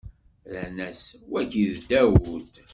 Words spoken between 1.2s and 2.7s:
Wagi n Dawed.